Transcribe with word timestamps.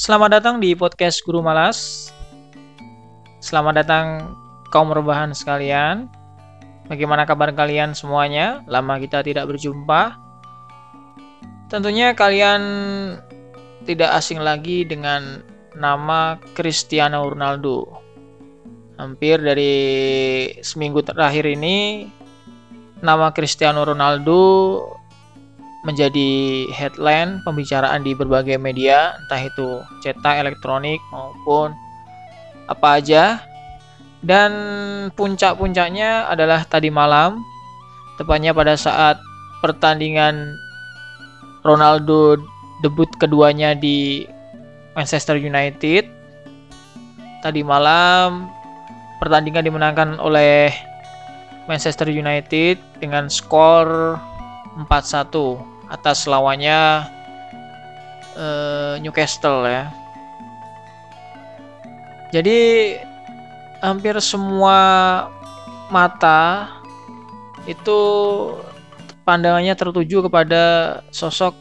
Selamat 0.00 0.40
datang 0.40 0.64
di 0.64 0.72
podcast 0.72 1.20
Guru 1.28 1.44
Malas. 1.44 2.08
Selamat 3.44 3.84
datang 3.84 4.32
kaum 4.72 4.88
rebahan 4.88 5.36
sekalian. 5.36 6.08
Bagaimana 6.88 7.28
kabar 7.28 7.52
kalian 7.52 7.92
semuanya? 7.92 8.64
Lama 8.64 8.96
kita 8.96 9.20
tidak 9.20 9.44
berjumpa. 9.52 10.16
Tentunya 11.68 12.16
kalian 12.16 12.62
tidak 13.84 14.16
asing 14.16 14.40
lagi 14.40 14.88
dengan 14.88 15.44
nama 15.76 16.40
Cristiano 16.56 17.28
Ronaldo. 17.28 17.84
Hampir 18.96 19.36
dari 19.36 19.76
seminggu 20.64 21.04
terakhir 21.04 21.44
ini 21.44 22.08
nama 23.04 23.36
Cristiano 23.36 23.84
Ronaldo 23.84 24.40
menjadi 25.80 26.68
headline 26.76 27.40
pembicaraan 27.44 28.04
di 28.04 28.12
berbagai 28.12 28.60
media, 28.60 29.16
entah 29.16 29.40
itu 29.40 29.80
cetak, 30.04 30.44
elektronik 30.44 31.00
maupun 31.08 31.72
apa 32.68 33.00
aja. 33.00 33.40
Dan 34.20 34.52
puncak-puncaknya 35.16 36.28
adalah 36.28 36.68
tadi 36.68 36.92
malam, 36.92 37.40
tepatnya 38.20 38.52
pada 38.52 38.76
saat 38.76 39.16
pertandingan 39.64 40.60
Ronaldo 41.64 42.36
debut 42.84 43.08
keduanya 43.16 43.72
di 43.72 44.28
Manchester 44.92 45.40
United. 45.40 46.04
Tadi 47.40 47.64
malam 47.64 48.52
pertandingan 49.16 49.64
dimenangkan 49.64 50.20
oleh 50.20 50.68
Manchester 51.64 52.12
United 52.12 52.76
dengan 53.00 53.32
skor 53.32 54.20
4-1 54.84 55.69
atas 55.90 56.24
lawannya 56.30 57.04
uh, 58.38 58.94
Newcastle 59.02 59.66
ya. 59.66 59.90
Jadi 62.30 62.94
hampir 63.82 64.14
semua 64.22 64.78
mata 65.90 66.70
itu 67.66 68.00
pandangannya 69.26 69.74
tertuju 69.74 70.30
kepada 70.30 70.62
sosok 71.10 71.52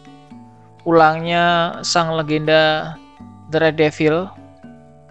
pulangnya 0.86 1.78
sang 1.82 2.14
legenda 2.14 2.94
The 3.50 3.58
Red 3.58 3.76
Devil. 3.82 4.30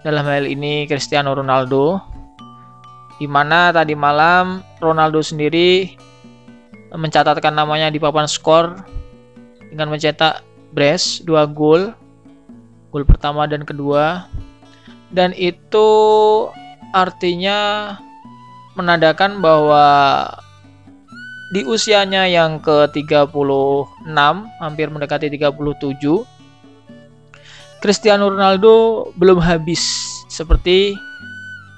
Dalam 0.06 0.24
hal 0.30 0.46
ini 0.46 0.86
Cristiano 0.86 1.34
Ronaldo. 1.34 1.98
Di 3.18 3.26
mana 3.26 3.74
tadi 3.74 3.98
malam 3.98 4.62
Ronaldo 4.78 5.18
sendiri 5.18 5.98
mencatatkan 6.94 7.50
namanya 7.50 7.90
di 7.90 7.98
papan 7.98 8.30
skor 8.30 8.78
dengan 9.72 9.92
mencetak 9.92 10.44
brace 10.72 11.24
dua 11.24 11.48
gol 11.48 11.92
gol 12.92 13.04
pertama 13.04 13.44
dan 13.44 13.64
kedua. 13.64 14.28
Dan 15.08 15.32
itu 15.36 15.88
artinya 16.92 17.96
menandakan 18.76 19.40
bahwa 19.40 19.86
di 21.56 21.64
usianya 21.64 22.28
yang 22.28 22.60
ke-36 22.60 23.48
hampir 24.60 24.92
mendekati 24.92 25.32
37 25.32 25.56
Cristiano 27.80 28.28
Ronaldo 28.28 29.08
belum 29.16 29.40
habis. 29.40 29.80
Seperti 30.28 30.92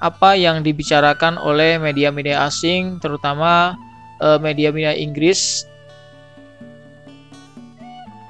apa 0.02 0.34
yang 0.34 0.66
dibicarakan 0.66 1.38
oleh 1.38 1.78
media-media 1.78 2.50
asing 2.50 2.98
terutama 2.98 3.78
eh, 4.18 4.40
media-media 4.42 4.96
Inggris 4.96 5.69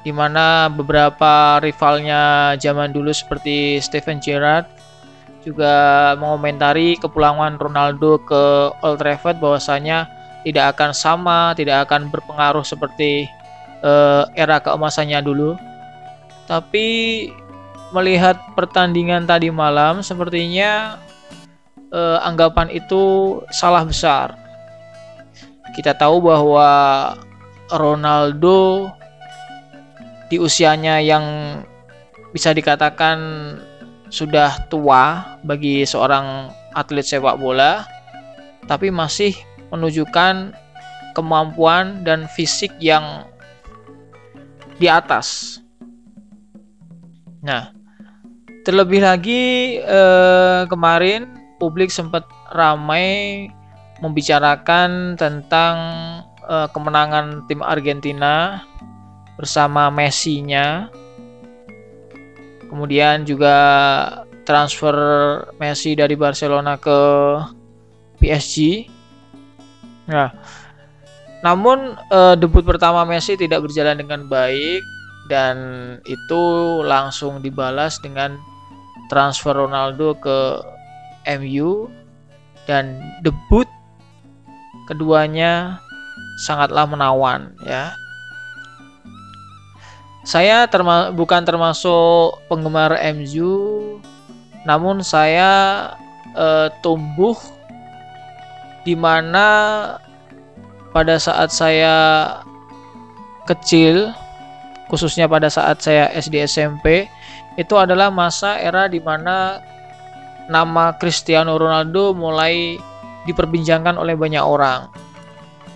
di 0.00 0.12
mana 0.12 0.72
beberapa 0.72 1.60
rivalnya 1.60 2.54
zaman 2.56 2.92
dulu 2.92 3.12
seperti 3.12 3.76
Steven 3.84 4.16
Gerrard 4.16 4.64
juga 5.40 6.12
mengomentari 6.20 6.96
kepulangan 7.00 7.56
Ronaldo 7.56 8.20
ke 8.24 8.72
Old 8.84 9.00
Trafford 9.00 9.40
bahwasanya 9.40 10.08
tidak 10.44 10.76
akan 10.76 10.90
sama, 10.92 11.52
tidak 11.56 11.88
akan 11.88 12.08
berpengaruh 12.08 12.64
seperti 12.64 13.28
uh, 13.84 14.28
era 14.36 14.60
keemasannya 14.60 15.20
dulu. 15.20 15.56
Tapi 16.48 17.28
melihat 17.92 18.40
pertandingan 18.56 19.28
tadi 19.28 19.52
malam 19.52 20.00
sepertinya 20.00 20.96
uh, 21.92 22.18
anggapan 22.24 22.72
itu 22.72 23.36
salah 23.52 23.84
besar. 23.84 24.36
Kita 25.76 25.94
tahu 25.94 26.24
bahwa 26.24 26.68
Ronaldo 27.70 28.90
di 30.30 30.38
usianya 30.38 31.02
yang 31.02 31.26
bisa 32.30 32.54
dikatakan 32.54 33.18
sudah 34.10 34.70
tua 34.70 35.36
bagi 35.42 35.82
seorang 35.82 36.50
atlet 36.78 37.02
sepak 37.02 37.38
bola, 37.38 37.82
tapi 38.70 38.94
masih 38.94 39.34
menunjukkan 39.74 40.54
kemampuan 41.18 42.06
dan 42.06 42.30
fisik 42.30 42.70
yang 42.78 43.26
di 44.78 44.86
atas. 44.86 45.58
Nah, 47.42 47.74
terlebih 48.62 49.02
lagi 49.02 49.76
eh, 49.82 50.62
kemarin 50.70 51.26
publik 51.58 51.90
sempat 51.90 52.22
ramai 52.54 53.46
membicarakan 53.98 55.18
tentang 55.18 55.74
eh, 56.46 56.68
kemenangan 56.70 57.46
tim 57.50 57.62
Argentina 57.66 58.62
bersama 59.40 59.88
Messi-nya. 59.88 60.92
Kemudian 62.68 63.24
juga 63.24 63.56
transfer 64.44 64.94
Messi 65.56 65.96
dari 65.96 66.12
Barcelona 66.12 66.76
ke 66.76 67.00
PSG. 68.20 68.84
Nah, 70.12 70.28
namun 71.40 71.96
eh, 72.12 72.36
debut 72.36 72.60
pertama 72.60 73.08
Messi 73.08 73.40
tidak 73.40 73.64
berjalan 73.64 73.96
dengan 73.96 74.28
baik 74.28 74.84
dan 75.32 75.56
itu 76.04 76.42
langsung 76.84 77.40
dibalas 77.40 77.96
dengan 78.04 78.36
transfer 79.08 79.56
Ronaldo 79.56 80.12
ke 80.20 80.38
MU 81.40 81.88
dan 82.68 83.00
debut 83.24 83.66
keduanya 84.84 85.80
sangatlah 86.44 86.84
menawan 86.84 87.56
ya. 87.64 87.94
Saya 90.20 90.68
terma 90.68 91.08
bukan 91.10 91.40
termasuk 91.48 92.44
penggemar 92.46 92.92
MU, 93.16 93.96
namun 94.68 95.00
saya 95.00 95.48
uh, 96.36 96.68
tumbuh 96.84 97.36
di 98.84 98.92
mana 98.92 99.46
pada 100.92 101.16
saat 101.16 101.48
saya 101.48 101.96
kecil, 103.48 104.12
khususnya 104.92 105.24
pada 105.24 105.48
saat 105.48 105.80
saya 105.80 106.12
SD 106.12 106.44
SMP, 106.44 107.08
itu 107.56 107.74
adalah 107.80 108.12
masa 108.12 108.60
era 108.60 108.92
di 108.92 109.00
mana 109.00 109.64
nama 110.50 110.92
Cristiano 111.00 111.56
Ronaldo 111.56 112.12
mulai 112.12 112.76
diperbincangkan 113.24 113.96
oleh 113.96 114.18
banyak 114.18 114.42
orang. 114.42 114.90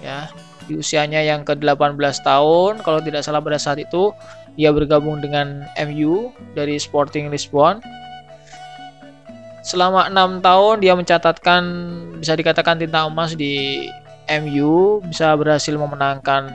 Ya, 0.05 0.29
di 0.65 0.81
usianya 0.81 1.21
yang 1.21 1.45
ke-18 1.45 1.97
tahun 2.25 2.81
kalau 2.81 3.01
tidak 3.05 3.25
salah 3.25 3.45
pada 3.45 3.61
saat 3.61 3.81
itu 3.81 4.13
ia 4.55 4.71
bergabung 4.71 5.19
dengan 5.19 5.67
MU 5.91 6.31
dari 6.55 6.79
Sporting 6.79 7.29
Lisbon. 7.29 7.83
Selama 9.65 10.07
enam 10.13 10.45
tahun 10.45 10.85
dia 10.85 10.93
mencatatkan 10.93 11.63
bisa 12.21 12.37
dikatakan 12.37 12.79
tinta 12.79 13.09
emas 13.09 13.33
di 13.33 13.89
MU 14.29 15.01
bisa 15.05 15.37
berhasil 15.37 15.73
memenangkan 15.77 16.53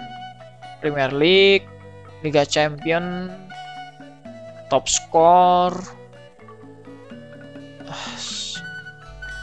Premier 0.81 1.09
League 1.13 1.65
Liga 2.21 2.45
Champion 2.45 3.29
top 4.69 4.85
skor 4.85 5.73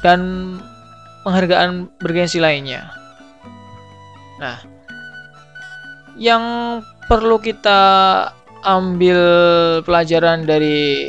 dan 0.06 0.54
penghargaan 1.26 1.90
bergensi 1.98 2.38
lainnya 2.38 3.05
Nah, 4.36 4.60
yang 6.16 6.44
perlu 7.08 7.40
kita 7.40 7.80
ambil 8.66 9.20
pelajaran 9.86 10.44
dari 10.44 11.08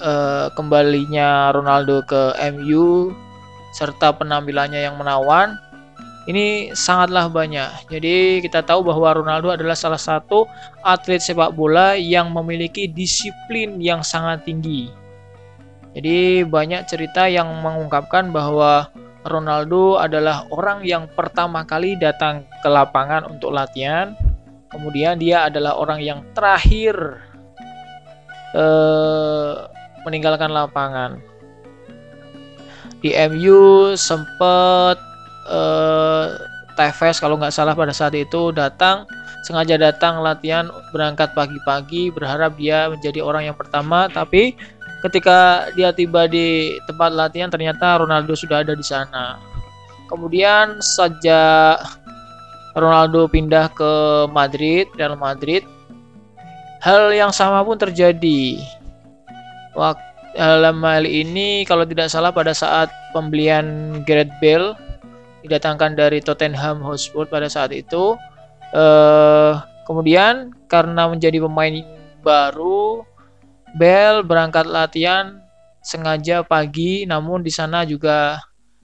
uh, 0.00 0.48
kembalinya 0.56 1.52
Ronaldo 1.52 2.00
ke 2.08 2.34
MU 2.56 3.12
serta 3.76 4.10
penampilannya 4.16 4.82
yang 4.82 4.98
menawan 4.98 5.54
ini 6.28 6.70
sangatlah 6.76 7.26
banyak. 7.26 7.90
Jadi 7.90 8.44
kita 8.44 8.62
tahu 8.62 8.86
bahwa 8.86 9.18
Ronaldo 9.18 9.50
adalah 9.50 9.74
salah 9.74 9.98
satu 9.98 10.44
atlet 10.84 11.18
sepak 11.18 11.56
bola 11.56 11.96
yang 11.98 12.30
memiliki 12.30 12.86
disiplin 12.86 13.80
yang 13.82 14.04
sangat 14.04 14.44
tinggi. 14.44 14.92
Jadi 15.90 16.46
banyak 16.46 16.86
cerita 16.86 17.26
yang 17.26 17.50
mengungkapkan 17.64 18.30
bahwa 18.30 18.92
Ronaldo 19.24 20.00
adalah 20.00 20.48
orang 20.48 20.80
yang 20.80 21.04
pertama 21.12 21.64
kali 21.68 21.96
datang 22.00 22.48
ke 22.64 22.68
lapangan 22.68 23.28
untuk 23.28 23.52
latihan. 23.52 24.16
Kemudian 24.70 25.20
dia 25.20 25.50
adalah 25.50 25.76
orang 25.76 26.00
yang 26.00 26.24
terakhir 26.32 27.20
uh, 28.56 29.68
meninggalkan 30.08 30.48
lapangan. 30.48 31.20
Di 33.00 33.12
MU 33.28 33.92
sempat 33.96 34.96
uh, 35.48 36.26
Tevez 36.78 37.20
kalau 37.20 37.36
nggak 37.36 37.52
salah 37.52 37.76
pada 37.76 37.92
saat 37.92 38.16
itu 38.16 38.56
datang 38.56 39.04
sengaja 39.44 39.76
datang 39.80 40.20
latihan 40.20 40.68
berangkat 40.92 41.32
pagi-pagi 41.32 42.12
berharap 42.12 42.56
dia 42.60 42.92
menjadi 42.92 43.24
orang 43.24 43.52
yang 43.52 43.56
pertama 43.56 44.08
tapi 44.08 44.56
ketika 45.00 45.68
dia 45.74 45.90
tiba 45.92 46.28
di 46.28 46.76
tempat 46.84 47.10
latihan 47.12 47.48
ternyata 47.48 48.00
Ronaldo 48.00 48.36
sudah 48.36 48.64
ada 48.64 48.76
di 48.76 48.84
sana. 48.84 49.40
Kemudian 50.08 50.82
sejak 50.82 51.78
Ronaldo 52.74 53.30
pindah 53.30 53.70
ke 53.72 53.92
Madrid, 54.30 54.90
Real 54.98 55.14
Madrid, 55.14 55.62
hal 56.82 57.14
yang 57.14 57.30
sama 57.30 57.62
pun 57.62 57.78
terjadi. 57.78 58.58
Waktu 59.74 60.10
dalam 60.34 60.78
hal 60.86 61.06
ini 61.06 61.66
kalau 61.66 61.82
tidak 61.82 62.10
salah 62.10 62.30
pada 62.30 62.54
saat 62.54 62.90
pembelian 63.10 63.98
Gareth 64.06 64.30
Bale 64.38 64.78
didatangkan 65.42 65.98
dari 65.98 66.22
Tottenham 66.22 66.84
Hotspur 66.84 67.26
pada 67.26 67.50
saat 67.50 67.74
itu 67.74 68.14
eh, 68.76 69.52
kemudian 69.88 70.54
karena 70.70 71.10
menjadi 71.10 71.42
pemain 71.42 71.82
baru 72.22 73.02
Bell 73.78 74.26
berangkat 74.26 74.66
latihan 74.66 75.38
sengaja 75.80 76.42
pagi, 76.44 77.06
namun 77.08 77.40
di 77.44 77.52
sana 77.52 77.86
juga 77.86 78.40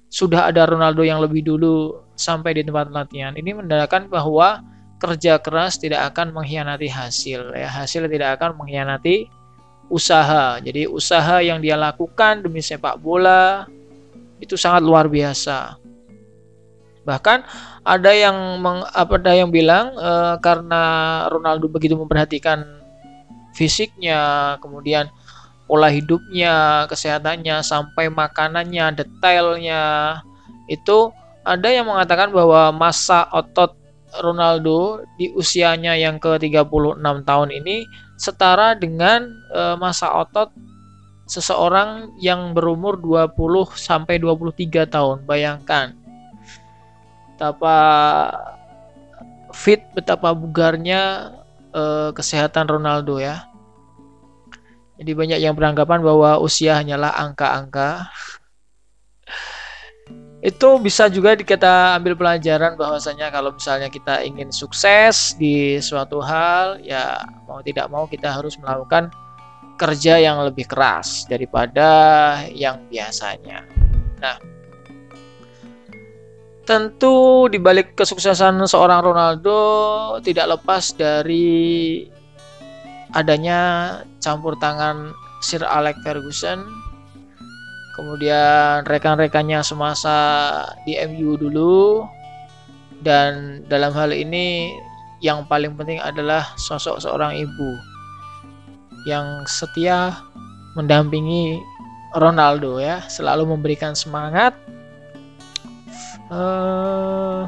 sudah 0.08 0.48
ada 0.48 0.64
Ronaldo 0.64 1.02
yang 1.02 1.20
lebih 1.20 1.44
dulu 1.44 2.00
sampai 2.16 2.56
di 2.56 2.62
tempat 2.64 2.88
latihan. 2.88 3.36
Ini 3.36 3.52
menandakan 3.52 4.08
bahwa 4.08 4.62
kerja 4.96 5.36
keras 5.42 5.76
tidak 5.76 6.14
akan 6.14 6.32
mengkhianati 6.32 6.88
hasil, 6.88 7.52
ya 7.52 7.68
hasil 7.68 8.08
tidak 8.08 8.40
akan 8.40 8.56
mengkhianati 8.56 9.28
usaha. 9.92 10.58
Jadi 10.62 10.88
usaha 10.88 11.44
yang 11.44 11.60
dia 11.60 11.76
lakukan 11.76 12.42
demi 12.42 12.64
sepak 12.64 12.96
bola 12.98 13.68
itu 14.40 14.56
sangat 14.56 14.82
luar 14.82 15.06
biasa. 15.06 15.76
Bahkan 17.06 17.38
ada 17.86 18.10
yang 18.10 18.58
meng, 18.58 18.82
apa 18.82 19.14
ada 19.14 19.30
yang 19.30 19.54
bilang 19.54 19.94
e, 19.94 20.12
karena 20.42 20.82
Ronaldo 21.30 21.70
begitu 21.70 21.94
memperhatikan 21.94 22.66
fisiknya, 23.56 24.54
kemudian 24.60 25.08
pola 25.64 25.88
hidupnya, 25.88 26.84
kesehatannya, 26.86 27.64
sampai 27.64 28.12
makanannya, 28.12 28.92
detailnya. 29.00 29.82
Itu 30.68 31.10
ada 31.42 31.68
yang 31.72 31.88
mengatakan 31.88 32.30
bahwa 32.30 32.70
masa 32.76 33.26
otot 33.32 33.72
Ronaldo 34.20 35.04
di 35.18 35.32
usianya 35.34 35.96
yang 35.98 36.16
ke-36 36.22 37.02
tahun 37.26 37.50
ini 37.52 37.84
setara 38.16 38.72
dengan 38.72 39.28
e, 39.52 39.76
masa 39.76 40.08
otot 40.08 40.48
seseorang 41.26 42.16
yang 42.22 42.54
berumur 42.54 42.96
20 42.96 43.36
sampai 43.76 44.16
23 44.22 44.88
tahun. 44.88 45.26
Bayangkan 45.26 45.92
betapa 47.34 47.76
fit, 49.52 49.84
betapa 49.92 50.32
bugarnya 50.32 51.34
uh, 51.76 52.10
kesehatan 52.16 52.64
Ronaldo 52.66 53.20
ya. 53.20 53.44
Jadi 54.96 55.12
banyak 55.12 55.38
yang 55.44 55.52
beranggapan 55.52 56.00
bahwa 56.00 56.40
usia 56.40 56.80
hanyalah 56.80 57.12
angka-angka. 57.12 58.08
Itu 60.40 60.80
bisa 60.80 61.12
juga 61.12 61.36
kita 61.36 62.00
ambil 62.00 62.16
pelajaran 62.16 62.80
bahwasanya 62.80 63.28
kalau 63.28 63.52
misalnya 63.52 63.92
kita 63.92 64.24
ingin 64.24 64.48
sukses 64.48 65.36
di 65.36 65.76
suatu 65.84 66.24
hal, 66.24 66.80
ya 66.80 67.28
mau 67.44 67.60
tidak 67.60 67.92
mau 67.92 68.08
kita 68.08 68.32
harus 68.32 68.56
melakukan 68.56 69.12
kerja 69.76 70.16
yang 70.16 70.40
lebih 70.40 70.64
keras 70.64 71.28
daripada 71.28 71.88
yang 72.48 72.80
biasanya. 72.88 73.68
Nah, 74.22 74.40
Tentu 76.66 77.46
di 77.46 77.62
balik 77.62 77.94
kesuksesan 77.94 78.58
seorang 78.66 78.98
Ronaldo 78.98 79.60
tidak 80.26 80.58
lepas 80.58 80.98
dari 80.98 82.02
adanya 83.14 83.94
campur 84.18 84.58
tangan 84.58 85.14
Sir 85.38 85.62
Alex 85.62 86.02
Ferguson. 86.02 86.66
Kemudian 87.94 88.82
rekan-rekannya 88.82 89.62
semasa 89.62 90.18
di 90.82 90.98
MU 91.06 91.38
dulu. 91.38 92.02
Dan 92.98 93.62
dalam 93.70 93.94
hal 93.94 94.10
ini 94.10 94.74
yang 95.22 95.46
paling 95.46 95.78
penting 95.78 96.02
adalah 96.02 96.50
sosok 96.58 96.98
seorang 96.98 97.38
ibu 97.38 97.70
yang 99.06 99.46
setia 99.46 100.18
mendampingi 100.74 101.62
Ronaldo 102.18 102.82
ya 102.82 103.06
selalu 103.06 103.54
memberikan 103.54 103.94
semangat 103.94 104.56
Uh, 106.26 107.46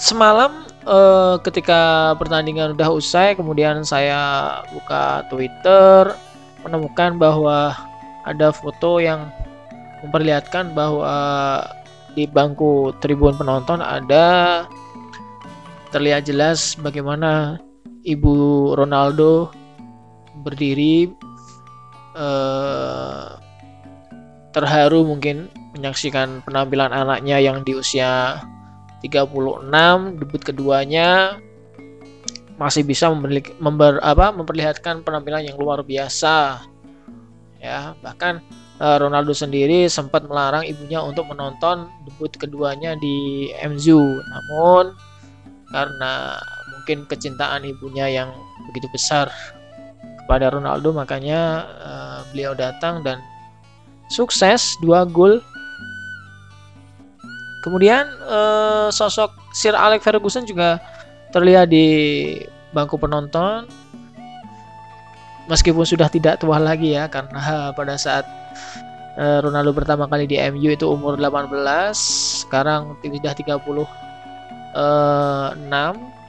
semalam 0.00 0.64
uh, 0.88 1.36
ketika 1.44 2.12
pertandingan 2.16 2.72
udah 2.72 2.88
usai, 2.92 3.36
kemudian 3.36 3.84
saya 3.84 4.62
buka 4.72 5.28
Twitter 5.28 6.16
menemukan 6.64 7.20
bahwa 7.20 7.76
ada 8.24 8.48
foto 8.56 9.04
yang 9.04 9.28
memperlihatkan 10.00 10.72
bahwa 10.72 11.12
di 12.16 12.24
bangku 12.24 12.96
tribun 13.04 13.36
penonton 13.36 13.84
ada 13.84 14.64
terlihat 15.92 16.24
jelas 16.24 16.72
bagaimana 16.80 17.60
ibu 18.04 18.72
Ronaldo 18.76 19.52
berdiri 20.40 21.12
uh, 22.16 23.43
terharu 24.54 25.02
mungkin 25.02 25.50
menyaksikan 25.74 26.46
penampilan 26.46 26.94
anaknya 26.94 27.42
yang 27.42 27.66
di 27.66 27.74
usia 27.74 28.38
36 29.02 29.68
debut 30.22 30.40
keduanya 30.40 31.36
masih 32.54 32.86
bisa 32.86 33.10
memiliki, 33.10 33.50
member, 33.58 33.98
apa, 33.98 34.30
memperlihatkan 34.30 35.02
penampilan 35.02 35.42
yang 35.50 35.58
luar 35.58 35.82
biasa. 35.82 36.62
Ya 37.58 37.98
bahkan 37.98 38.38
uh, 38.78 38.96
Ronaldo 39.00 39.34
sendiri 39.34 39.90
sempat 39.90 40.24
melarang 40.28 40.62
ibunya 40.68 41.02
untuk 41.02 41.26
menonton 41.30 41.90
debut 42.06 42.30
keduanya 42.36 42.94
di 43.00 43.50
MZU 43.64 44.00
namun 44.04 44.94
karena 45.72 46.38
mungkin 46.76 47.08
kecintaan 47.08 47.64
ibunya 47.64 48.06
yang 48.12 48.30
begitu 48.70 48.86
besar 48.92 49.32
kepada 50.24 50.52
Ronaldo 50.52 50.92
makanya 50.92 51.64
uh, 51.80 52.20
beliau 52.30 52.52
datang 52.52 53.00
dan 53.00 53.24
sukses 54.08 54.76
dua 54.80 55.04
gol. 55.08 55.40
Kemudian 57.64 58.04
uh, 58.28 58.92
sosok 58.92 59.32
Sir 59.56 59.72
Alex 59.72 60.04
Ferguson 60.04 60.44
juga 60.44 60.76
terlihat 61.32 61.72
di 61.72 61.86
bangku 62.76 63.00
penonton. 63.00 63.64
Meskipun 65.44 65.84
sudah 65.84 66.08
tidak 66.08 66.40
tua 66.40 66.56
lagi 66.56 66.96
ya 66.96 67.08
karena 67.08 67.72
pada 67.78 67.96
saat 67.96 68.24
uh, 69.18 69.38
Ronaldo 69.44 69.72
pertama 69.72 70.08
kali 70.08 70.28
di 70.28 70.36
MU 70.52 70.72
itu 70.72 70.88
umur 70.88 71.16
18 71.16 71.52
sekarang 72.44 72.96
sudah 73.00 73.32
36 73.36 73.60
uh, 74.74 75.52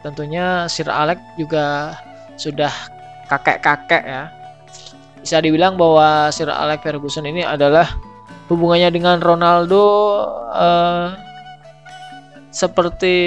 tentunya 0.05 0.70
Sir 0.70 0.86
Alex 0.91 1.17
juga 1.39 1.98
sudah 2.38 2.72
kakek-kakek 3.25 4.03
ya 4.05 4.24
bisa 5.25 5.41
dibilang 5.41 5.74
bahwa 5.74 6.29
Sir 6.29 6.46
Alex 6.53 6.86
Ferguson 6.86 7.25
ini 7.25 7.41
adalah 7.41 7.98
hubungannya 8.46 8.94
dengan 8.94 9.17
Ronaldo 9.17 9.82
uh, 10.53 11.17
seperti 12.53 13.17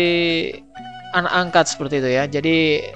anak 1.11 1.35
angkat 1.35 1.67
seperti 1.67 1.99
itu 1.99 2.11
ya. 2.15 2.25
Jadi 2.31 2.87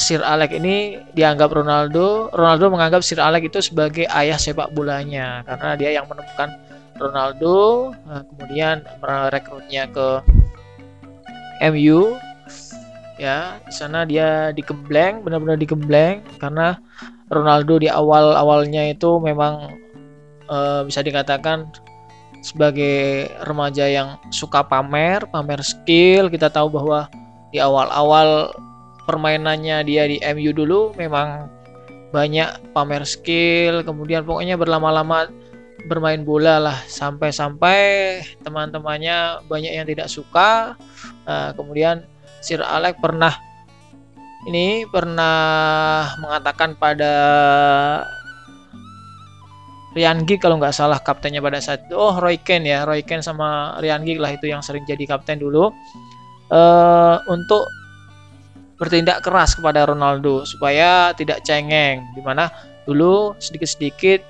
Sir 0.00 0.24
Alex 0.24 0.56
ini 0.56 0.96
dianggap 1.12 1.52
Ronaldo, 1.52 2.32
Ronaldo 2.32 2.72
menganggap 2.72 3.04
Sir 3.04 3.20
Alex 3.20 3.52
itu 3.52 3.60
sebagai 3.60 4.08
ayah 4.08 4.40
sepak 4.40 4.72
bolanya 4.72 5.44
karena 5.44 5.76
dia 5.76 6.00
yang 6.00 6.08
menemukan 6.08 6.56
Ronaldo, 6.96 7.92
uh, 8.08 8.24
kemudian 8.32 8.88
merekrutnya 9.04 9.84
ke 9.92 10.24
MU. 11.76 12.16
Ya, 13.20 13.58
di 13.66 13.74
sana 13.74 14.06
dia 14.06 14.54
digembleng, 14.54 15.26
benar-benar 15.26 15.58
digembleng 15.58 16.22
karena 16.38 16.78
Ronaldo 17.28 17.80
di 17.80 17.88
awal-awalnya 17.88 18.92
itu 18.92 19.20
memang 19.20 19.76
uh, 20.48 20.82
bisa 20.84 21.04
dikatakan 21.04 21.68
sebagai 22.40 23.28
remaja 23.44 23.84
yang 23.84 24.16
suka 24.30 24.64
pamer, 24.64 25.26
pamer 25.28 25.60
skill. 25.60 26.32
Kita 26.32 26.48
tahu 26.48 26.72
bahwa 26.72 27.10
di 27.52 27.58
awal-awal 27.60 28.52
permainannya 29.08 29.84
dia 29.84 30.04
di 30.08 30.20
MU 30.36 30.52
dulu 30.52 30.92
memang 30.96 31.48
banyak 32.08 32.72
pamer 32.72 33.04
skill, 33.04 33.84
kemudian 33.84 34.24
pokoknya 34.24 34.56
berlama-lama 34.56 35.28
bermain 35.88 36.20
bola 36.24 36.60
lah 36.60 36.78
sampai-sampai 36.88 38.20
teman-temannya 38.44 39.44
banyak 39.48 39.72
yang 39.72 39.86
tidak 39.88 40.08
suka. 40.08 40.76
Nah, 41.28 41.52
kemudian 41.56 42.04
Sir 42.40 42.60
Alex 42.64 43.00
pernah 43.00 43.32
ini 44.46 44.86
pernah 44.86 46.06
mengatakan 46.22 46.78
pada 46.78 47.14
Ryan 49.98 50.22
Giggs 50.22 50.44
kalau 50.46 50.62
nggak 50.62 50.76
salah 50.76 51.02
kaptennya 51.02 51.42
pada 51.42 51.58
saat 51.58 51.88
itu. 51.90 51.98
Oh 51.98 52.14
Roy 52.22 52.38
Ken 52.38 52.62
ya 52.62 52.86
Roy 52.86 53.02
Ken 53.02 53.18
sama 53.18 53.74
Ryan 53.82 54.06
Giggs 54.06 54.22
lah 54.22 54.30
itu 54.30 54.46
yang 54.46 54.62
sering 54.62 54.86
jadi 54.86 55.02
kapten 55.08 55.42
dulu. 55.42 55.74
Uh, 56.48 57.18
untuk 57.28 57.66
bertindak 58.78 59.26
keras 59.26 59.58
kepada 59.58 59.84
Ronaldo 59.84 60.46
supaya 60.46 61.12
tidak 61.12 61.42
cengeng 61.44 62.06
di 62.14 62.22
mana 62.22 62.48
dulu 62.86 63.34
sedikit-sedikit 63.36 64.22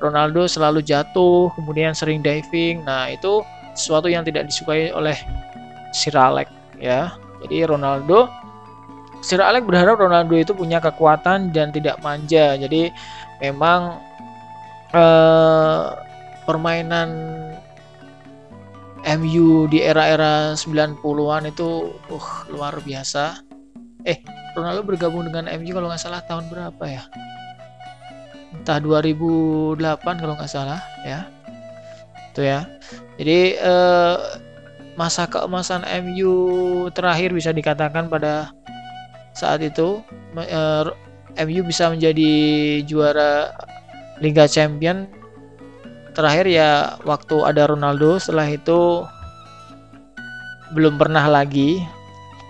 Ronaldo 0.00 0.48
selalu 0.48 0.80
jatuh 0.80 1.52
kemudian 1.52 1.92
sering 1.92 2.24
diving. 2.24 2.80
Nah 2.88 3.12
itu 3.12 3.44
sesuatu 3.76 4.08
yang 4.08 4.24
tidak 4.24 4.48
disukai 4.48 4.88
oleh 4.90 5.14
Sir 5.92 6.16
Alex 6.16 6.48
ya. 6.80 7.12
Jadi 7.44 7.68
Ronaldo 7.68 8.32
Sir 9.20 9.40
Alex 9.40 9.68
berharap 9.68 10.00
Ronaldo 10.00 10.32
itu 10.36 10.56
punya 10.56 10.80
kekuatan 10.80 11.52
dan 11.52 11.68
tidak 11.70 12.00
manja 12.00 12.56
jadi 12.56 12.88
memang 13.40 14.00
eh, 14.96 15.86
permainan 16.48 17.08
MU 19.00 19.64
di 19.72 19.80
era-era 19.80 20.52
90-an 20.52 21.48
itu 21.48 21.94
uh 22.12 22.28
luar 22.52 22.76
biasa. 22.84 23.40
Eh, 24.04 24.20
Ronaldo 24.52 24.84
bergabung 24.84 25.28
dengan 25.28 25.48
MU 25.56 25.72
kalau 25.72 25.88
nggak 25.88 26.00
salah 26.00 26.20
tahun 26.28 26.52
berapa 26.52 26.84
ya? 26.84 27.02
Entah 28.60 28.76
2008 28.80 30.20
kalau 30.20 30.34
nggak 30.36 30.52
salah 30.52 30.80
ya. 31.04 31.24
Itu 32.32 32.44
ya. 32.44 32.68
Jadi 33.16 33.56
eh, 33.56 34.16
masa 35.00 35.24
keemasan 35.24 35.86
MU 36.04 36.32
terakhir 36.92 37.32
bisa 37.32 37.56
dikatakan 37.56 38.12
pada 38.12 38.52
saat 39.40 39.64
itu 39.64 40.04
MU 41.40 41.60
bisa 41.64 41.88
menjadi 41.88 42.32
juara 42.84 43.56
Liga 44.20 44.44
Champion. 44.44 45.08
Terakhir 46.12 46.44
ya 46.50 47.00
waktu 47.08 47.40
ada 47.48 47.70
Ronaldo 47.72 48.20
setelah 48.20 48.44
itu 48.50 49.08
belum 50.76 51.00
pernah 51.00 51.24
lagi. 51.24 51.80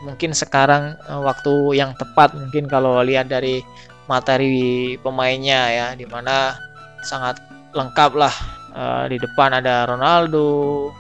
Mungkin 0.03 0.35
sekarang 0.35 0.99
eh, 1.07 1.21
waktu 1.23 1.79
yang 1.79 1.95
tepat 1.95 2.35
mungkin 2.35 2.67
kalau 2.67 3.05
lihat 3.07 3.31
dari 3.31 3.63
materi 4.11 4.99
pemainnya 4.99 5.71
ya 5.71 5.87
di 5.95 6.09
mana 6.11 6.59
sangat 7.07 7.39
lengkap 7.71 8.13
lah. 8.19 8.35
Uh, 8.71 9.11
di 9.11 9.19
depan 9.19 9.51
ada 9.51 9.83
Ronaldo 9.83 10.95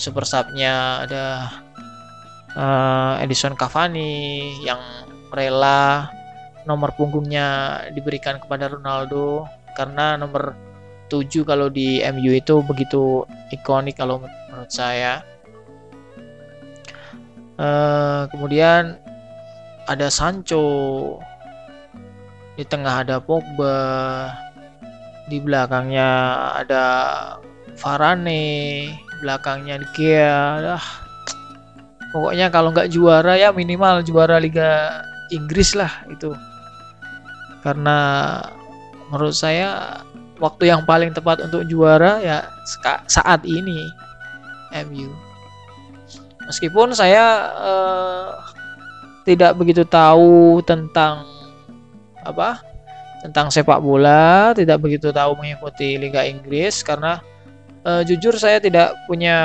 super 0.00 0.24
subnya 0.24 1.04
ada 1.04 1.52
uh, 2.56 3.20
Edison 3.20 3.54
Cavani 3.54 4.56
yang 4.64 4.80
rela 5.30 6.08
nomor 6.66 6.90
punggungnya 6.98 7.78
diberikan 7.94 8.42
kepada 8.42 8.66
Ronaldo 8.72 9.46
karena 9.78 10.18
nomor 10.18 10.56
7 11.06 11.46
kalau 11.46 11.70
di 11.70 12.02
MU 12.02 12.34
itu 12.34 12.64
begitu 12.66 13.22
ikonik 13.54 14.00
kalau 14.02 14.18
menurut 14.18 14.70
saya. 14.72 15.22
Uh, 17.56 18.28
kemudian 18.34 19.00
ada 19.86 20.10
Sancho, 20.10 21.16
di 22.58 22.66
tengah 22.66 23.06
ada 23.06 23.22
Pogba, 23.22 24.34
di 25.30 25.38
belakangnya 25.38 26.10
ada 26.58 26.84
Varane, 27.78 28.92
belakangnya 29.22 29.80
Gea. 29.94 30.60
Dah. 30.60 31.05
Pokoknya 32.16 32.48
kalau 32.48 32.72
nggak 32.72 32.88
juara 32.88 33.36
ya 33.36 33.52
minimal 33.52 34.00
juara 34.00 34.40
Liga 34.40 35.04
Inggris 35.28 35.76
lah 35.76 35.92
itu. 36.08 36.32
Karena 37.60 38.40
menurut 39.12 39.36
saya 39.36 40.00
waktu 40.40 40.72
yang 40.72 40.88
paling 40.88 41.12
tepat 41.12 41.44
untuk 41.44 41.68
juara 41.68 42.24
ya 42.24 42.48
saat 43.04 43.44
ini 43.44 43.92
MU. 44.88 45.12
Meskipun 46.48 46.96
saya 46.96 47.52
uh, 47.52 48.32
tidak 49.28 49.60
begitu 49.60 49.84
tahu 49.84 50.64
tentang 50.64 51.28
apa 52.24 52.64
tentang 53.20 53.52
sepak 53.52 53.84
bola, 53.84 54.56
tidak 54.56 54.80
begitu 54.80 55.12
tahu 55.12 55.36
mengikuti 55.36 56.00
Liga 56.00 56.24
Inggris 56.24 56.80
karena 56.80 57.20
uh, 57.84 58.00
jujur 58.08 58.32
saya 58.40 58.56
tidak 58.56 58.96
punya 59.04 59.36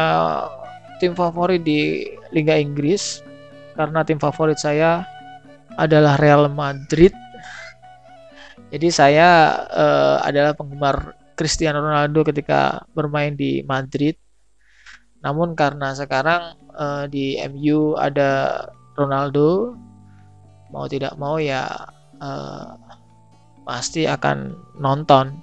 tim 1.02 1.18
favorit 1.18 1.66
di 1.66 2.06
Liga 2.30 2.54
Inggris 2.54 3.26
karena 3.74 4.06
tim 4.06 4.22
favorit 4.22 4.62
saya 4.62 5.02
adalah 5.82 6.22
Real 6.22 6.46
Madrid 6.46 7.12
jadi 8.72 8.88
saya 8.88 9.30
uh, 9.68 10.24
adalah 10.24 10.56
penggemar 10.56 11.20
Cristiano 11.36 11.84
Ronaldo 11.84 12.24
ketika 12.24 12.88
bermain 12.96 13.36
di 13.36 13.60
Madrid. 13.68 14.16
Namun 15.20 15.60
karena 15.60 15.92
sekarang 15.92 16.56
uh, 16.72 17.04
di 17.12 17.36
MU 17.52 18.00
ada 18.00 18.64
Ronaldo, 18.96 19.76
mau 20.72 20.88
tidak 20.88 21.20
mau 21.20 21.36
ya 21.36 21.68
uh, 22.24 22.80
pasti 23.68 24.08
akan 24.08 24.56
nonton. 24.80 25.36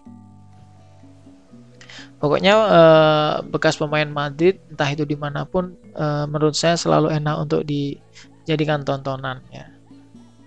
Pokoknya 2.18 2.54
uh, 2.58 3.32
bekas 3.46 3.78
pemain 3.78 4.06
Madrid 4.10 4.58
entah 4.70 4.90
itu 4.90 5.06
di 5.06 5.14
mana 5.14 5.46
pun 5.46 5.75
uh, 5.94 6.26
menurut 6.26 6.58
saya 6.58 6.75
selalu 6.75 7.14
enak 7.14 7.37
untuk 7.46 7.62
dijadikan 7.62 8.82
tontonan 8.82 9.38
ya 9.54 9.70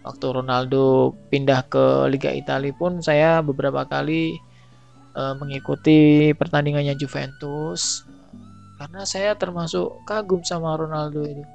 waktu 0.01 0.25
Ronaldo 0.33 1.13
pindah 1.29 1.61
ke 1.69 2.09
Liga 2.09 2.33
Italia 2.33 2.73
pun 2.73 2.99
saya 2.99 3.39
beberapa 3.39 3.85
kali 3.85 4.35
uh, 5.13 5.37
mengikuti 5.37 6.31
pertandingannya 6.33 6.97
Juventus 6.97 8.05
karena 8.81 9.05
saya 9.05 9.37
termasuk 9.37 10.01
kagum 10.09 10.41
sama 10.41 10.73
Ronaldo 10.73 11.21
itu. 11.21 11.45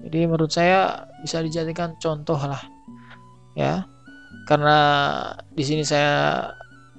Jadi 0.00 0.18
menurut 0.24 0.48
saya 0.48 1.04
bisa 1.20 1.44
dijadikan 1.44 1.92
contoh 2.00 2.40
lah 2.40 2.64
ya. 3.52 3.84
Karena 4.48 4.78
di 5.52 5.60
sini 5.60 5.84
saya 5.84 6.48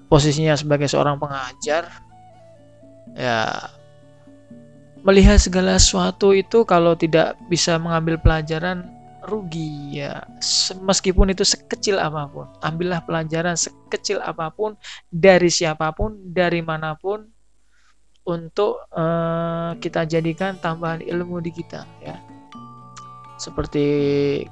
posisinya 0.07 0.55
sebagai 0.55 0.87
seorang 0.87 1.19
pengajar 1.19 1.87
ya 3.15 3.71
melihat 5.07 5.39
segala 5.39 5.79
sesuatu 5.79 6.35
itu 6.35 6.67
kalau 6.67 6.91
tidak 6.97 7.39
bisa 7.47 7.79
mengambil 7.79 8.19
pelajaran 8.19 8.91
rugi 9.27 10.03
ya. 10.03 10.23
Meskipun 10.83 11.31
itu 11.31 11.43
sekecil 11.43 11.99
apa 11.99 12.27
pun 12.31 12.47
ambillah 12.63 13.03
pelajaran 13.03 13.55
sekecil 13.59 14.23
apa 14.23 14.51
pun 14.51 14.79
dari 15.11 15.51
siapa 15.51 15.91
pun 15.91 16.15
dari 16.31 16.63
mana 16.63 16.95
pun 16.95 17.27
untuk 18.27 18.83
uh, 18.91 19.71
kita 19.79 20.03
jadikan 20.03 20.59
tambahan 20.59 21.03
ilmu 21.03 21.39
di 21.43 21.51
kita 21.55 21.87
ya. 22.03 22.19
Seperti 23.37 23.85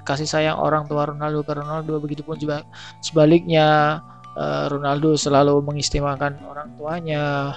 kasih 0.06 0.30
sayang 0.30 0.62
orang 0.62 0.86
tua 0.86 1.10
Ronaldo 1.10 1.42
ke 1.42 1.58
Ronaldo 1.58 1.98
begitupun 1.98 2.38
juga 2.38 2.62
sebaliknya 3.02 4.00
uh, 4.36 4.66
Ronaldo 4.72 5.16
selalu 5.16 5.64
mengistimewakan 5.64 6.40
orang 6.46 6.70
tuanya. 6.78 7.56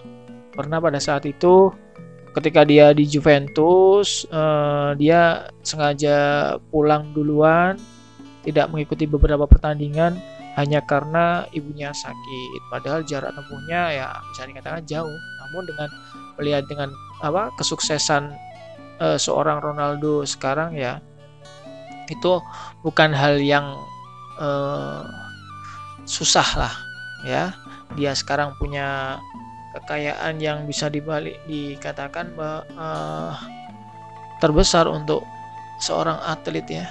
Pernah 0.54 0.82
pada 0.82 0.99
saat 0.99 1.23
itu 1.26 1.70
ketika 2.35 2.66
dia 2.66 2.90
di 2.94 3.06
Juventus 3.06 4.26
uh, 4.30 4.94
dia 4.99 5.50
sengaja 5.62 6.54
pulang 6.70 7.11
duluan 7.14 7.78
tidak 8.42 8.70
mengikuti 8.70 9.06
beberapa 9.06 9.47
pertandingan 9.47 10.18
hanya 10.58 10.82
karena 10.82 11.47
ibunya 11.54 11.94
sakit. 11.94 12.61
Padahal 12.75 13.06
jarak 13.06 13.30
tempuhnya 13.30 13.94
ya 13.94 14.06
bisa 14.35 14.50
dikatakan 14.50 14.82
jauh. 14.87 15.18
Namun 15.47 15.62
dengan 15.70 15.88
melihat 16.38 16.64
dengan 16.66 16.90
apa 17.23 17.54
kesuksesan 17.58 18.35
uh, 18.99 19.18
seorang 19.18 19.62
Ronaldo 19.62 20.26
sekarang 20.26 20.75
ya 20.75 20.99
itu 22.08 22.40
bukan 22.82 23.12
hal 23.12 23.38
yang 23.38 23.76
uh, 24.40 25.27
susah 26.08 26.48
lah 26.56 26.74
ya 27.28 27.52
dia 27.94 28.16
sekarang 28.16 28.56
punya 28.56 29.20
kekayaan 29.76 30.40
yang 30.40 30.64
bisa 30.64 30.88
dibalik 30.88 31.36
dikatakan 31.44 32.32
uh, 32.40 33.36
terbesar 34.42 34.88
untuk 34.88 35.22
seorang 35.78 36.18
atlet 36.26 36.66
ya. 36.66 36.86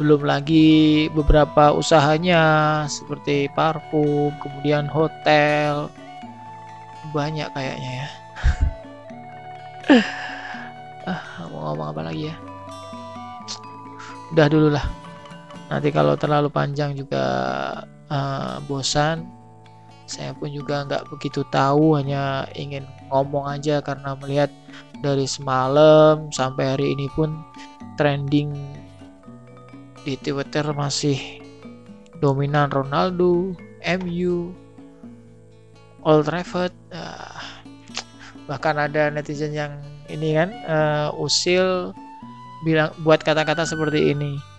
Belum 0.00 0.24
lagi 0.24 1.12
beberapa 1.12 1.76
usahanya 1.76 2.40
seperti 2.88 3.52
parfum, 3.52 4.32
kemudian 4.40 4.88
hotel. 4.88 5.92
Banyak 7.12 7.52
kayaknya 7.52 7.90
ya. 7.92 8.08
ah, 11.10 11.20
mau 11.52 11.72
ngomong 11.72 11.92
apa 11.92 12.00
lagi 12.08 12.32
ya? 12.32 12.36
Udah 14.32 14.46
dulu 14.48 14.72
lah. 14.72 14.99
Nanti 15.70 15.88
kalau 15.94 16.18
terlalu 16.18 16.50
panjang 16.50 16.98
juga 16.98 17.24
uh, 18.10 18.58
bosan 18.66 19.40
saya 20.10 20.34
pun 20.34 20.50
juga 20.50 20.82
nggak 20.90 21.06
begitu 21.06 21.46
tahu 21.54 21.94
hanya 21.94 22.42
ingin 22.58 22.82
ngomong 23.14 23.46
aja 23.46 23.78
karena 23.78 24.18
melihat 24.18 24.50
dari 25.06 25.22
semalam 25.22 26.26
sampai 26.34 26.74
hari 26.74 26.86
ini 26.98 27.06
pun 27.14 27.30
trending 27.94 28.50
di 30.02 30.18
Twitter 30.18 30.66
masih 30.74 31.38
dominan 32.18 32.74
Ronaldo, 32.74 33.54
MU, 34.02 34.50
Old 36.02 36.26
Trafford. 36.26 36.74
Uh, 36.90 37.38
bahkan 38.50 38.82
ada 38.82 39.14
netizen 39.14 39.54
yang 39.54 39.78
ini 40.10 40.34
kan 40.34 40.50
uh, 40.66 41.08
usil 41.22 41.94
bilang 42.66 42.90
buat 43.06 43.22
kata-kata 43.22 43.62
seperti 43.62 44.10
ini. 44.10 44.49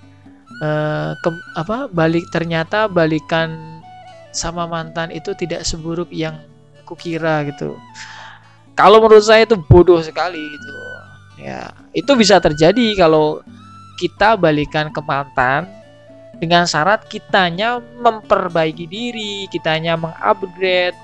Uh, 0.62 1.18
ke, 1.26 1.30
apa 1.58 1.90
balik 1.90 2.30
ternyata 2.30 2.86
balikan 2.86 3.82
sama 4.30 4.70
mantan 4.70 5.10
itu 5.10 5.34
tidak 5.34 5.66
seburuk 5.66 6.14
yang 6.14 6.38
kukira 6.86 7.42
gitu. 7.50 7.82
Kalau 8.78 9.02
menurut 9.02 9.26
saya 9.26 9.50
itu 9.50 9.58
bodoh 9.58 9.98
sekali 10.06 10.38
gitu. 10.38 10.72
Ya, 11.42 11.74
itu 11.98 12.14
bisa 12.14 12.38
terjadi 12.38 12.94
kalau 12.94 13.42
kita 13.98 14.38
balikan 14.38 14.94
ke 14.94 15.02
mantan 15.02 15.66
dengan 16.38 16.70
syarat 16.70 17.10
kitanya 17.10 17.82
memperbaiki 18.02 18.86
diri, 18.86 19.50
kitanya 19.50 19.98
mengupgrade, 19.98 20.98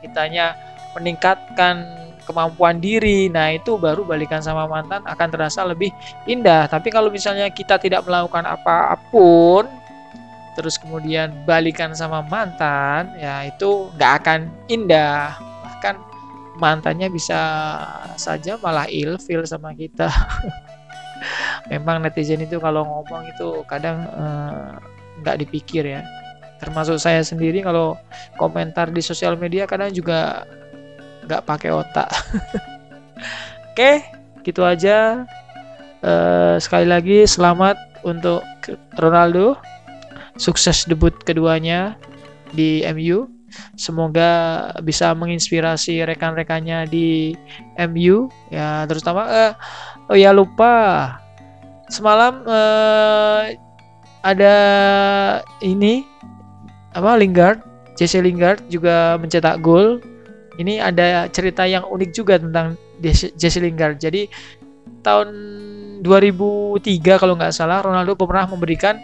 kitanya 0.00 0.56
meningkatkan 0.96 1.84
kemampuan 2.26 2.82
diri. 2.82 3.30
Nah, 3.30 3.54
itu 3.54 3.78
baru 3.78 4.02
balikan 4.02 4.42
sama 4.42 4.66
mantan 4.66 5.06
akan 5.06 5.28
terasa 5.30 5.62
lebih 5.62 5.94
indah. 6.26 6.66
Tapi 6.66 6.90
kalau 6.90 7.08
misalnya 7.08 7.46
kita 7.48 7.78
tidak 7.78 8.02
melakukan 8.04 8.44
apa-apun 8.44 9.70
terus 10.56 10.80
kemudian 10.80 11.36
balikan 11.44 11.92
sama 11.92 12.24
mantan, 12.24 13.12
ya 13.20 13.44
itu 13.44 13.92
nggak 13.94 14.12
akan 14.24 14.40
indah. 14.72 15.36
Bahkan 15.36 15.94
mantannya 16.56 17.12
bisa 17.12 17.38
saja 18.16 18.56
malah 18.64 18.88
ilfil 18.88 19.44
sama 19.44 19.76
kita. 19.76 20.08
Memang 21.70 22.00
netizen 22.00 22.40
itu 22.40 22.56
kalau 22.56 22.88
ngomong 22.88 23.28
itu 23.28 23.60
kadang 23.68 24.08
eh, 24.08 24.72
nggak 25.20 25.36
uh, 25.36 25.40
dipikir 25.44 25.84
ya. 25.84 26.02
Termasuk 26.56 26.96
saya 26.96 27.20
sendiri 27.20 27.60
kalau 27.60 28.00
komentar 28.40 28.88
di 28.88 29.04
sosial 29.04 29.36
media 29.36 29.68
kadang 29.68 29.92
juga 29.92 30.48
nggak 31.26 31.44
pakai 31.44 31.70
otak. 31.74 32.08
Oke, 33.74 34.06
gitu 34.46 34.62
aja. 34.62 35.26
Uh, 36.00 36.56
sekali 36.62 36.86
lagi 36.86 37.26
selamat 37.26 37.76
untuk 38.06 38.46
Ronaldo, 38.96 39.58
sukses 40.38 40.86
debut 40.86 41.12
keduanya 41.26 41.98
di 42.54 42.86
MU. 42.94 43.26
Semoga 43.74 44.68
bisa 44.84 45.16
menginspirasi 45.16 46.04
rekan-rekannya 46.04 46.84
di 46.86 47.32
MU 47.88 48.28
ya 48.52 48.84
terutama 48.84 49.24
uh, 49.24 49.52
oh 50.12 50.16
ya 50.18 50.28
lupa 50.34 51.16
semalam 51.88 52.44
uh, 52.44 53.48
ada 54.20 54.56
ini 55.64 56.04
apa 56.92 57.16
Lingard 57.16 57.62
Jesse 57.96 58.20
Lingard 58.20 58.60
juga 58.68 59.16
mencetak 59.16 59.64
gol 59.64 60.04
ini 60.56 60.80
ada 60.80 61.28
cerita 61.28 61.68
yang 61.68 61.84
unik 61.84 62.10
juga 62.12 62.40
tentang 62.40 62.76
Jesse 63.36 63.60
Lingard. 63.60 64.00
Jadi 64.00 64.28
tahun 65.04 65.28
2003 66.00 67.20
kalau 67.20 67.34
nggak 67.36 67.54
salah 67.54 67.80
Ronaldo 67.80 68.16
pernah 68.16 68.48
memberikan 68.48 68.96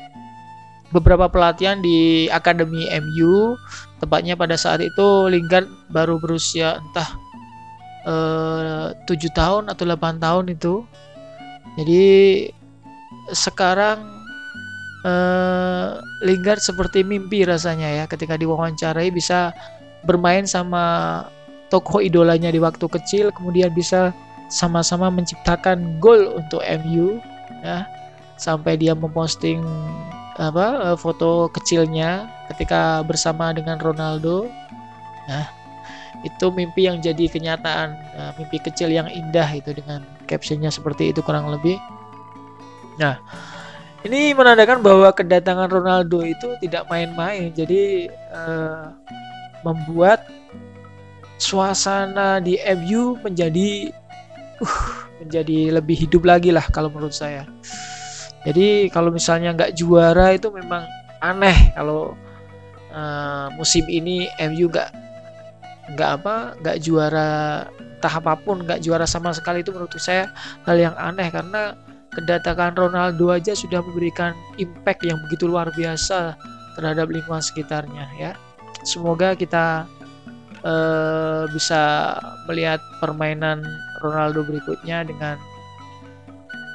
beberapa 0.93 1.29
pelatihan 1.29 1.81
di 1.81 2.29
akademi 2.29 2.89
MU. 3.01 3.57
Tepatnya 4.01 4.37
pada 4.37 4.55
saat 4.57 4.85
itu 4.85 5.29
Lingard 5.33 5.69
baru 5.89 6.21
berusia 6.21 6.81
entah 6.81 7.09
eh, 8.05 8.87
tujuh 9.09 9.33
tahun 9.33 9.73
atau 9.73 9.85
8 9.89 10.21
tahun 10.21 10.45
itu. 10.53 10.85
Jadi 11.81 12.05
sekarang 13.33 14.05
eh, 15.05 15.91
Lingard 16.23 16.61
seperti 16.61 17.03
mimpi 17.03 17.45
rasanya 17.49 17.89
ya 17.89 18.05
ketika 18.07 18.37
diwawancarai 18.37 19.09
bisa 19.09 19.51
bermain 20.05 20.45
sama 20.45 21.25
tokoh 21.73 22.05
idolanya 22.05 22.53
di 22.53 22.61
waktu 22.61 22.85
kecil 22.85 23.33
kemudian 23.33 23.73
bisa 23.73 24.13
sama-sama 24.53 25.09
menciptakan 25.09 25.97
gol 25.97 26.37
untuk 26.37 26.61
MU 26.85 27.17
ya. 27.65 27.89
Sampai 28.37 28.77
dia 28.77 28.93
memposting 28.93 29.65
apa 30.37 30.93
eh, 30.93 30.99
foto 31.01 31.49
kecilnya 31.53 32.29
ketika 32.53 33.01
bersama 33.05 33.53
dengan 33.53 33.77
Ronaldo 33.81 34.49
nah 35.29 35.47
itu 36.25 36.51
mimpi 36.55 36.87
yang 36.87 37.03
jadi 37.03 37.29
kenyataan 37.31 37.89
nah, 37.95 38.31
mimpi 38.39 38.59
kecil 38.63 38.91
yang 38.91 39.07
indah 39.11 39.47
itu 39.55 39.75
dengan 39.75 40.03
captionnya 40.27 40.71
seperti 40.71 41.11
itu 41.11 41.21
kurang 41.23 41.51
lebih. 41.51 41.79
Nah 42.99 43.19
ini 44.03 44.35
menandakan 44.35 44.83
bahwa 44.83 45.15
kedatangan 45.15 45.71
Ronaldo 45.71 46.27
itu 46.27 46.59
tidak 46.59 46.91
main-main 46.91 47.55
jadi 47.55 48.11
eh, 48.11 48.85
membuat 49.63 50.27
suasana 51.43 52.39
di 52.39 52.55
MU 52.79 53.19
menjadi 53.19 53.91
uh, 54.63 54.83
menjadi 55.23 55.83
lebih 55.83 56.07
hidup 56.07 56.23
lagi 56.23 56.55
lah 56.55 56.63
kalau 56.71 56.87
menurut 56.89 57.15
saya. 57.15 57.43
Jadi 58.47 58.91
kalau 58.91 59.11
misalnya 59.11 59.55
nggak 59.55 59.75
juara 59.75 60.35
itu 60.35 60.51
memang 60.51 60.87
aneh 61.23 61.75
kalau 61.75 62.15
uh, 62.95 63.47
musim 63.55 63.87
ini 63.91 64.27
MU 64.39 64.67
nggak 64.71 64.91
nggak 65.95 66.11
apa 66.23 66.55
nggak 66.63 66.79
juara 66.83 67.31
tahap 68.03 68.27
apa 68.27 68.43
pun 68.43 68.67
nggak 68.67 68.83
juara 68.83 69.07
sama 69.07 69.31
sekali 69.31 69.63
itu 69.63 69.71
menurut 69.71 69.95
saya 69.99 70.31
hal 70.67 70.75
yang 70.79 70.95
aneh 70.99 71.31
karena 71.31 71.79
kedatangan 72.13 72.75
Ronaldo 72.75 73.31
aja 73.31 73.55
sudah 73.55 73.79
memberikan 73.81 74.35
impact 74.59 75.07
yang 75.07 75.23
begitu 75.27 75.47
luar 75.47 75.71
biasa 75.73 76.35
terhadap 76.75 77.09
lingkungan 77.09 77.41
sekitarnya 77.41 78.05
ya. 78.19 78.33
Semoga 78.83 79.39
kita 79.39 79.87
uh, 80.67 81.45
bisa 81.51 82.15
melihat 82.51 82.83
permainan 82.99 83.63
Ronaldo 84.03 84.43
berikutnya 84.47 85.07
dengan 85.07 85.37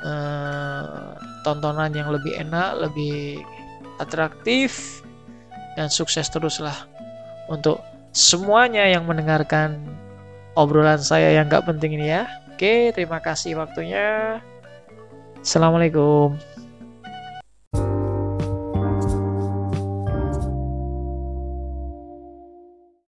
uh, 0.08 1.16
tontonan 1.44 1.92
yang 1.96 2.12
lebih 2.12 2.36
enak, 2.38 2.88
lebih 2.88 3.42
atraktif 4.00 5.02
dan 5.76 5.90
sukses 5.90 6.30
teruslah 6.30 6.76
untuk 7.48 7.82
semuanya 8.12 8.86
yang 8.88 9.06
mendengarkan 9.06 9.78
obrolan 10.58 11.00
saya 11.00 11.38
yang 11.38 11.48
gak 11.48 11.70
penting 11.70 11.96
ini 11.98 12.12
ya. 12.12 12.26
Oke, 12.58 12.90
terima 12.98 13.22
kasih 13.22 13.54
waktunya. 13.62 14.42
Assalamualaikum. 15.46 16.34